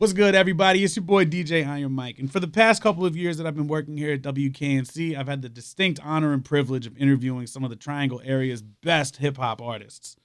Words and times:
What's 0.00 0.14
good, 0.14 0.34
everybody? 0.34 0.82
It's 0.82 0.96
your 0.96 1.04
boy 1.04 1.26
DJ 1.26 1.68
Iron 1.68 1.92
Mike. 1.92 2.18
And 2.18 2.32
for 2.32 2.40
the 2.40 2.48
past 2.48 2.82
couple 2.82 3.04
of 3.04 3.18
years 3.18 3.36
that 3.36 3.46
I've 3.46 3.54
been 3.54 3.68
working 3.68 3.98
here 3.98 4.14
at 4.14 4.22
WKNC, 4.22 5.14
I've 5.14 5.28
had 5.28 5.42
the 5.42 5.50
distinct 5.50 6.00
honor 6.02 6.32
and 6.32 6.42
privilege 6.42 6.86
of 6.86 6.96
interviewing 6.96 7.46
some 7.46 7.64
of 7.64 7.68
the 7.68 7.76
Triangle 7.76 8.22
area's 8.24 8.62
best 8.62 9.18
hip 9.18 9.36
hop 9.36 9.60
artists. 9.60 10.16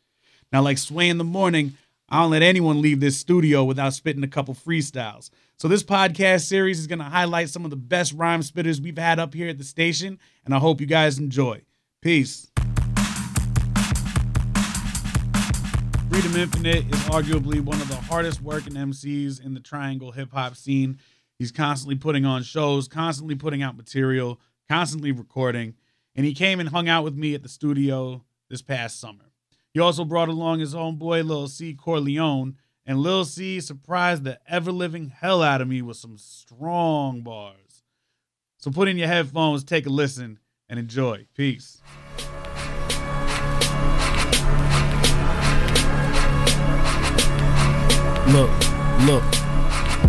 Now, 0.49 0.61
like 0.61 0.77
Sway 0.77 1.09
in 1.09 1.17
the 1.17 1.25
morning, 1.25 1.73
I 2.07 2.21
don't 2.21 2.31
let 2.31 2.41
anyone 2.41 2.81
leave 2.81 3.01
this 3.01 3.17
studio 3.17 3.65
without 3.65 3.93
spitting 3.93 4.23
a 4.23 4.29
couple 4.29 4.55
freestyles. 4.55 5.29
So, 5.57 5.67
this 5.67 5.83
podcast 5.83 6.45
series 6.45 6.79
is 6.79 6.87
going 6.87 6.99
to 6.99 7.05
highlight 7.05 7.49
some 7.49 7.65
of 7.65 7.69
the 7.69 7.75
best 7.75 8.13
rhyme 8.13 8.43
spitters 8.43 8.79
we've 8.79 8.97
had 8.97 9.19
up 9.19 9.33
here 9.33 9.49
at 9.49 9.57
the 9.57 9.65
station, 9.65 10.19
and 10.45 10.55
I 10.55 10.59
hope 10.59 10.79
you 10.79 10.87
guys 10.87 11.19
enjoy. 11.19 11.63
Peace. 12.01 12.49
Freedom 16.15 16.37
Infinite 16.37 16.85
is 16.85 17.01
arguably 17.09 17.59
one 17.59 17.81
of 17.81 17.89
the 17.89 17.97
hardest 17.97 18.41
working 18.41 18.71
MCs 18.71 19.45
in 19.45 19.53
the 19.53 19.59
Triangle 19.59 20.13
hip 20.13 20.31
hop 20.31 20.55
scene. 20.55 20.97
He's 21.37 21.51
constantly 21.51 21.97
putting 21.97 22.23
on 22.23 22.41
shows, 22.41 22.87
constantly 22.87 23.35
putting 23.35 23.61
out 23.61 23.75
material, 23.75 24.39
constantly 24.69 25.11
recording, 25.11 25.73
and 26.15 26.25
he 26.25 26.33
came 26.33 26.61
and 26.61 26.69
hung 26.69 26.87
out 26.87 27.03
with 27.03 27.15
me 27.15 27.33
at 27.33 27.43
the 27.43 27.49
studio 27.49 28.23
this 28.49 28.61
past 28.61 28.97
summer. 28.97 29.25
He 29.73 29.81
also 29.81 30.05
brought 30.05 30.29
along 30.29 30.61
his 30.61 30.73
own 30.73 30.95
boy, 30.95 31.21
Lil 31.21 31.49
C 31.49 31.73
Corleone, 31.73 32.55
and 32.85 32.99
Lil 32.99 33.25
C 33.25 33.59
surprised 33.59 34.23
the 34.23 34.39
ever 34.47 34.71
living 34.71 35.09
hell 35.09 35.43
out 35.43 35.59
of 35.59 35.67
me 35.67 35.81
with 35.81 35.97
some 35.97 36.17
strong 36.17 37.23
bars. 37.23 37.83
So 38.57 38.71
put 38.71 38.87
in 38.87 38.97
your 38.97 39.09
headphones, 39.09 39.65
take 39.65 39.85
a 39.85 39.89
listen, 39.89 40.39
and 40.69 40.79
enjoy. 40.79 41.27
Peace. 41.35 41.81
Look, 48.27 48.49
look. 49.05 49.23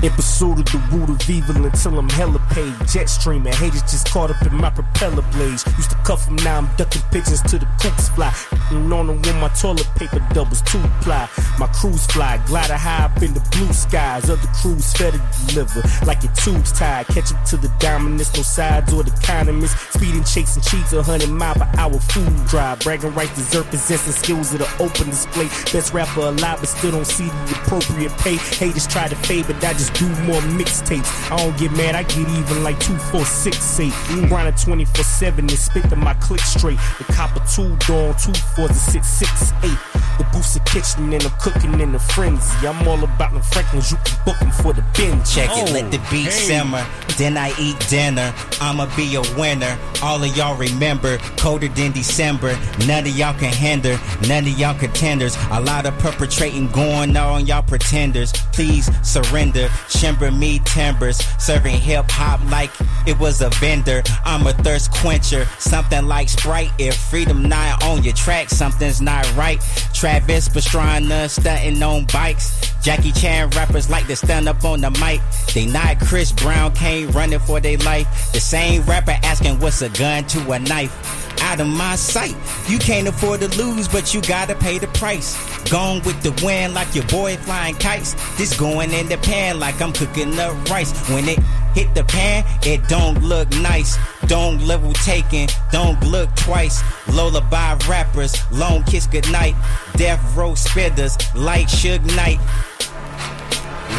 In 0.02 0.10
pursuit 0.12 0.58
of 0.58 0.64
the 0.64 0.78
root 0.90 1.10
of 1.10 1.30
evil 1.30 1.66
until 1.66 1.98
I'm 1.98 2.08
hella 2.08 2.38
paid. 2.56 2.74
Jet 2.88 3.08
streaming, 3.10 3.52
haters 3.52 3.82
just 3.82 4.10
caught 4.10 4.30
up 4.30 4.40
in 4.46 4.54
my 4.54 4.70
propeller 4.70 5.22
blades. 5.32 5.62
Used 5.76 5.90
to 5.90 5.96
cuff 6.08 6.24
them, 6.24 6.36
now 6.36 6.58
I'm 6.58 6.68
ducking 6.76 7.02
pigeons 7.12 7.42
to 7.42 7.58
the 7.58 7.68
coops 7.80 8.08
fly. 8.08 8.32
And 8.70 8.92
on 8.92 9.06
them 9.08 9.20
when 9.22 9.38
my 9.40 9.48
toilet 9.48 9.88
paper 9.96 10.26
doubles 10.32 10.62
two 10.62 10.82
ply. 11.02 11.28
My 11.58 11.66
crews 11.68 12.06
fly, 12.06 12.42
glider 12.46 12.76
high 12.76 13.04
up 13.04 13.22
in 13.22 13.34
the 13.34 13.44
blue 13.52 13.72
skies. 13.72 14.30
Other 14.30 14.48
crews 14.60 14.92
fed 14.94 15.12
to 15.12 15.20
deliver, 15.46 15.82
like 16.06 16.22
your 16.22 16.32
tubes 16.32 16.72
tied. 16.72 17.06
Catch 17.08 17.34
up 17.34 17.44
to 17.50 17.56
the 17.58 17.68
dominance, 17.78 18.34
no 18.34 18.42
sides 18.42 18.92
or 18.92 19.02
the 19.02 19.12
economists. 19.12 19.76
Speeding, 19.92 20.24
chasing 20.24 20.62
cheats, 20.62 20.92
a 20.94 21.02
hundred 21.02 21.30
mile 21.30 21.54
per 21.54 21.68
hour 21.76 21.98
food 21.98 22.32
drive. 22.46 22.80
Bragging 22.80 23.12
rights, 23.14 23.36
deserve 23.36 23.66
possessing 23.68 24.14
skills 24.14 24.52
of 24.54 24.60
the 24.60 24.68
open 24.82 25.10
display. 25.10 25.48
Best 25.72 25.92
rapper 25.92 26.20
alive, 26.20 26.58
but 26.60 26.68
still 26.68 26.92
don't 26.92 27.06
see 27.06 27.26
the 27.26 27.54
appropriate 27.60 28.12
pay. 28.24 28.36
Haters 28.56 28.86
try 28.86 29.08
to 29.08 29.16
fade, 29.28 29.46
but 29.46 29.62
I 29.62 29.74
just 29.74 29.92
do 29.94 30.08
more 30.24 30.40
mixtapes. 30.56 31.10
I 31.30 31.36
don't 31.36 31.58
get 31.58 31.72
mad, 31.72 31.94
I 31.94 32.02
get 32.04 32.28
even 32.28 32.45
like 32.54 32.78
two, 32.80 32.96
four, 33.10 33.24
six, 33.24 33.80
eight. 33.80 33.92
Grinding 34.28 34.54
24 34.54 35.04
7 35.04 35.40
and 35.40 35.50
spitting 35.50 35.98
my 35.98 36.14
click 36.14 36.40
straight. 36.40 36.78
The 36.98 37.04
copper 37.12 37.42
two 37.46 37.76
door, 37.86 38.14
two 38.14 38.32
fours, 38.54 38.70
and 38.70 38.76
six, 38.76 39.08
six, 39.08 39.52
eight. 39.64 39.78
The 40.18 40.24
booster 40.32 40.60
kitchen 40.60 41.12
and 41.12 41.22
I'm 41.22 41.30
cooking 41.40 41.78
in 41.80 41.92
the 41.92 41.98
frenzy. 41.98 42.66
I'm 42.66 42.86
all 42.88 43.02
about 43.02 43.32
them 43.32 43.42
Franklins, 43.42 43.90
you 43.90 43.98
can 44.04 44.24
book 44.24 44.38
them 44.38 44.50
for 44.50 44.72
the 44.72 44.82
bin. 44.96 45.22
Check 45.24 45.50
it, 45.50 45.68
oh, 45.68 45.72
let 45.72 45.90
the 45.90 45.98
beat 46.10 46.30
simmer. 46.30 46.86
Then 47.18 47.36
I 47.36 47.52
eat 47.58 47.78
dinner. 47.88 48.32
I'ma 48.60 48.86
be 48.96 49.14
a 49.16 49.22
winner. 49.38 49.78
All 50.02 50.22
of 50.22 50.36
y'all 50.36 50.56
remember, 50.56 51.18
colder 51.36 51.68
than 51.68 51.92
December. 51.92 52.58
None 52.86 53.06
of 53.06 53.16
y'all 53.16 53.38
can 53.38 53.52
hinder, 53.52 53.98
none 54.26 54.44
of 54.44 54.58
y'all 54.58 54.78
contenders. 54.78 55.36
A 55.50 55.60
lot 55.60 55.86
of 55.86 55.96
perpetrating 55.98 56.68
going 56.68 57.16
on, 57.16 57.46
y'all 57.46 57.62
pretenders. 57.62 58.32
Please 58.52 58.90
surrender. 59.06 59.68
Shimber 59.88 60.36
me 60.36 60.60
timbers, 60.60 61.18
serving 61.38 61.78
hip 61.78 62.10
hop 62.10 62.35
like 62.50 62.70
it 63.06 63.18
was 63.18 63.40
a 63.40 63.50
vendor. 63.50 64.02
I'm 64.24 64.46
a 64.46 64.52
thirst 64.52 64.92
quencher, 64.92 65.46
something 65.58 66.06
like 66.06 66.28
Sprite. 66.28 66.70
If 66.78 66.96
freedom 66.96 67.48
not 67.48 67.82
on 67.84 68.02
your 68.02 68.14
track, 68.14 68.50
something's 68.50 69.00
not 69.00 69.24
right. 69.36 69.60
Travis 69.94 70.48
Pastrana 70.48 71.28
stunting 71.28 71.82
on 71.82 72.06
bikes. 72.06 72.72
Jackie 72.82 73.12
Chan 73.12 73.50
rappers 73.50 73.90
like 73.90 74.06
to 74.06 74.16
stand 74.16 74.48
up 74.48 74.64
on 74.64 74.80
the 74.80 74.90
mic. 74.90 75.20
They 75.54 75.66
not 75.66 75.98
Chris 76.00 76.32
Brown, 76.32 76.72
came 76.72 77.10
running 77.10 77.40
for 77.40 77.60
their 77.60 77.78
life. 77.78 78.32
The 78.32 78.40
same 78.40 78.82
rapper 78.82 79.18
asking 79.22 79.58
what's 79.58 79.82
a 79.82 79.88
gun 79.88 80.24
to 80.28 80.52
a 80.52 80.58
knife. 80.58 81.42
Out 81.42 81.60
of 81.60 81.66
my 81.66 81.96
sight, 81.96 82.34
you 82.68 82.78
can't 82.78 83.06
afford 83.08 83.40
to 83.40 83.48
lose, 83.58 83.88
but 83.88 84.14
you 84.14 84.22
gotta 84.22 84.54
pay 84.54 84.78
the 84.78 84.86
price. 84.88 85.36
Gone 85.68 86.02
with 86.02 86.22
the 86.22 86.32
wind 86.44 86.74
like 86.74 86.94
your 86.94 87.04
boy 87.06 87.36
flying 87.36 87.74
kites. 87.74 88.14
This 88.36 88.56
going 88.58 88.92
in 88.92 89.08
the 89.08 89.18
pan 89.18 89.58
like 89.58 89.80
I'm 89.80 89.92
cooking 89.92 90.38
up 90.38 90.68
rice. 90.70 90.92
When 91.10 91.28
it 91.28 91.38
hit 91.76 91.94
the 91.94 92.04
pan, 92.04 92.42
it 92.62 92.88
don't 92.88 93.22
look 93.22 93.50
nice. 93.60 93.98
Don't 94.26 94.66
level 94.66 94.94
taking, 94.94 95.48
don't 95.70 96.02
look 96.04 96.34
twice. 96.34 96.82
Lullaby 97.12 97.76
rappers, 97.86 98.34
long 98.50 98.82
kiss 98.84 99.06
goodnight. 99.06 99.54
Death 99.94 100.20
row 100.34 100.52
spitters, 100.52 101.14
light 101.34 101.66
Suge 101.66 102.04
Knight. 102.16 102.40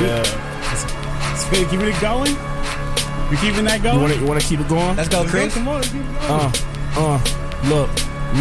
Yeah. 0.02 0.24
Spit, 1.36 1.70
keep 1.70 1.82
it 1.82 2.02
going? 2.02 2.36
You 3.30 3.38
keeping 3.38 3.66
that 3.66 3.82
going? 3.84 3.96
You 3.96 4.02
wanna, 4.02 4.16
you 4.16 4.26
wanna 4.26 4.42
keep 4.42 4.60
it 4.60 4.68
going? 4.68 4.98
Let's 4.98 5.10
go, 5.10 5.24
Chris. 5.26 5.54
Come 5.54 5.68
on, 5.68 5.76
let's 5.76 5.90
keep 5.90 6.02
it 6.02 6.28
going. 6.28 6.32
Uh, 6.32 6.52
uh, 6.98 7.20
look, 7.70 7.90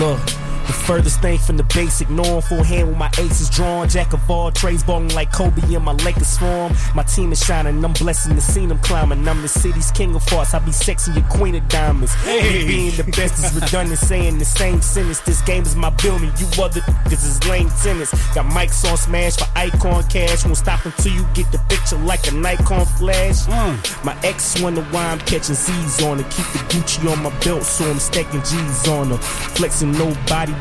look. 0.01 0.36
The 0.67 0.73
furthest 0.73 1.21
thing 1.21 1.39
from 1.39 1.57
the 1.57 1.63
basic 1.63 2.11
norm, 2.11 2.43
full 2.43 2.63
hand 2.63 2.89
with 2.89 2.99
my 2.99 3.11
aces 3.19 3.49
drawn. 3.51 3.89
Jack 3.89 4.13
of 4.13 4.31
all 4.31 4.51
trades, 4.51 4.83
balling 4.83 5.15
like 5.15 5.33
Kobe 5.33 5.63
in 5.73 5.83
my 5.83 5.93
Lakers 5.93 6.37
form. 6.37 6.73
My 6.95 7.03
team 7.03 7.33
is 7.33 7.45
shining, 7.45 7.85
I'm 7.85 7.93
blessing 7.93 8.35
the 8.35 8.41
scene 8.41 8.71
I'm 8.71 8.79
climbing. 8.79 9.27
I'm 9.29 9.43
the 9.43 9.49
city's 9.49 9.91
king 9.91 10.15
of 10.15 10.23
hearts, 10.29 10.55
I 10.55 10.59
be 10.61 10.73
sexy, 10.73 11.13
your 11.13 11.25
queen 11.25 11.55
of 11.55 11.69
diamonds. 11.69 12.15
Hey. 12.15 12.67
Being 12.67 12.97
the 12.97 13.05
best 13.05 13.45
is 13.45 13.55
redundant, 13.55 13.99
saying 13.99 14.39
the 14.39 14.45
same 14.45 14.81
sentence. 14.83 15.21
This 15.21 15.41
game 15.43 15.63
is 15.63 15.77
my 15.77 15.91
building, 15.91 16.33
you 16.39 16.47
other 16.63 16.81
niggas 16.81 17.25
is 17.25 17.45
lame 17.49 17.71
tennis. 17.83 18.11
Got 18.35 18.47
mics 18.47 18.89
on 18.91 18.97
smash 18.97 19.37
for 19.37 19.47
icon 19.57 20.03
cash, 20.09 20.45
won't 20.45 20.57
stop 20.57 20.85
until 20.85 21.13
you 21.13 21.25
get 21.35 21.51
the 21.53 21.59
picture 21.69 21.97
like 21.99 22.27
a 22.27 22.35
Nikon 22.35 22.87
flash. 22.87 23.47
Mm. 23.47 24.05
My 24.05 24.17
ex 24.23 24.61
wonder 24.61 24.83
why 24.85 25.07
I'm 25.07 25.21
catching 25.21 25.55
Z's 25.55 26.03
on 26.03 26.19
her. 26.19 26.25
Keep 26.31 26.47
the 26.53 26.59
Gucci 26.71 27.13
on 27.13 27.23
my 27.23 27.31
belt, 27.41 27.63
so 27.63 27.89
I'm 27.91 27.99
stacking 27.99 28.41
G's 28.41 28.89
on 28.89 29.11
her. 29.11 29.19
Flexing 29.19 29.93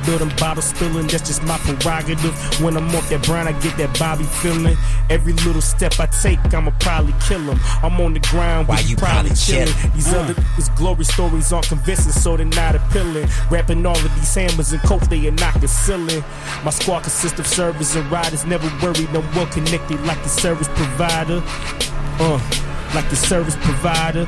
no 0.08 0.18
bodybuilding, 0.18 0.40
bottle 0.40 0.62
spilling, 0.62 1.08
that's 1.08 1.28
just 1.28 1.44
my 1.44 1.58
prerogative. 1.60 2.34
When 2.62 2.78
I'm 2.78 2.88
off 2.96 3.10
that 3.10 3.24
brown, 3.26 3.48
I 3.48 3.52
get 3.60 3.78
that 3.78 3.98
Bobby 4.00 4.24
feeling. 4.26 4.78
Every 5.10 5.34
little 5.34 5.62
step 5.62 6.00
I 6.00 6.06
take, 6.08 6.40
I'ma 6.54 6.72
probably 6.80 7.14
kill 7.28 7.42
him. 7.42 7.60
I'm 7.84 8.00
on 8.02 8.14
the 8.14 8.20
ground, 8.20 8.68
Why 8.68 8.80
you 8.80 8.96
probably 8.96 9.30
probably 9.30 9.36
chilling. 9.36 9.68
chillin'? 9.68 9.94
These 9.96 10.08
Mm. 10.08 10.20
other 10.24 10.34
niggas' 10.34 10.76
glory 10.76 11.06
stories 11.06 11.54
aren't 11.54 11.68
convincing, 11.68 12.12
so 12.12 12.38
they're 12.38 12.46
not 12.46 12.76
appealing. 12.76 13.28
Rapping 13.50 13.86
all 13.86 13.98
of 13.98 14.16
these 14.16 14.34
hammers 14.34 14.72
and 14.72 14.82
coke, 14.84 15.04
they 15.04 15.28
are 15.28 15.32
not 15.32 15.54
concealing. 15.54 16.24
My 16.64 16.72
squad 16.72 17.04
consists 17.04 17.40
of 17.40 17.48
servers 17.48 17.96
and 17.96 18.10
riders, 18.12 18.46
never 18.46 18.68
worried, 18.82 19.10
I'm 19.14 19.24
well 19.36 19.48
connected 19.48 20.00
like 20.06 20.22
the 20.24 20.30
service 20.30 20.68
provider. 20.76 21.42
Uh, 22.20 22.40
like 22.94 23.10
the 23.10 23.16
service 23.16 23.58
provider. 23.62 24.28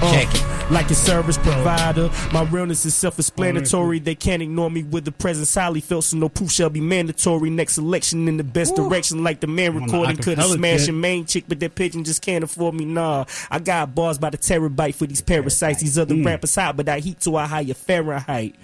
Uh, 0.00 0.12
Check 0.12 0.28
it. 0.34 0.42
Like 0.70 0.90
a 0.90 0.94
service 0.94 1.36
provider. 1.36 2.08
My 2.32 2.44
realness 2.44 2.86
is 2.86 2.94
self 2.94 3.18
explanatory. 3.18 3.98
They 3.98 4.14
can't 4.14 4.42
ignore 4.42 4.70
me 4.70 4.84
with 4.84 5.04
the 5.04 5.12
presence 5.12 5.54
highly 5.54 5.80
felt, 5.82 6.04
so 6.04 6.16
no 6.16 6.30
proof 6.30 6.50
shall 6.50 6.70
be 6.70 6.80
mandatory. 6.80 7.50
Next 7.50 7.76
election 7.76 8.26
in 8.26 8.38
the 8.38 8.44
best 8.44 8.74
direction, 8.74 9.22
like 9.22 9.40
the 9.40 9.46
man 9.48 9.74
recording 9.74 10.16
could 10.16 10.38
have 10.38 10.48
smashed 10.50 10.88
a 10.88 10.92
main 10.92 11.26
chick, 11.26 11.44
but 11.46 11.60
that 11.60 11.74
pigeon 11.74 12.04
just 12.04 12.22
can't 12.22 12.42
afford 12.42 12.74
me. 12.74 12.86
Nah, 12.86 13.26
I 13.50 13.58
got 13.58 13.94
bars 13.94 14.16
by 14.18 14.30
the 14.30 14.38
terabyte 14.38 14.94
for 14.94 15.06
these 15.06 15.20
parasites. 15.20 15.80
These 15.82 15.98
other 15.98 16.14
Mm. 16.14 16.24
rappers 16.24 16.54
hot, 16.54 16.76
but 16.76 16.88
I 16.88 17.00
heat 17.00 17.20
to 17.20 17.36
a 17.36 17.46
higher 17.46 17.74
Fahrenheit. 17.74 18.54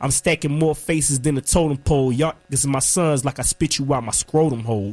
I'm 0.00 0.12
stacking 0.12 0.56
more 0.56 0.74
faces 0.76 1.18
than 1.18 1.36
a 1.36 1.40
totem 1.40 1.78
pole. 1.78 2.12
Y'all, 2.12 2.34
this 2.48 2.60
is 2.60 2.66
my 2.68 2.78
sons, 2.78 3.24
like 3.24 3.40
I 3.40 3.42
spit 3.42 3.78
you 3.80 3.92
out 3.92 4.04
my 4.04 4.12
scrotum 4.12 4.62
hole. 4.62 4.92